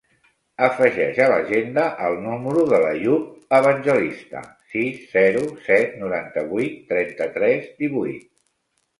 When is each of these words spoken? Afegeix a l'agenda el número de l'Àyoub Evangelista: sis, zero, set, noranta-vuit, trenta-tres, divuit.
Afegeix 0.67 1.17
a 1.23 1.25
l'agenda 1.31 1.81
el 2.05 2.15
número 2.21 2.63
de 2.71 2.79
l'Àyoub 2.83 3.27
Evangelista: 3.57 4.41
sis, 4.75 4.97
zero, 5.11 5.43
set, 5.67 5.93
noranta-vuit, 6.05 6.79
trenta-tres, 6.95 7.69
divuit. 7.85 8.25